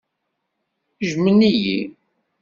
Jjmen-iyi. 1.07 1.79